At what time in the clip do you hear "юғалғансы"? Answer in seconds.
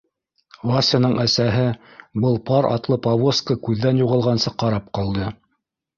4.05-4.57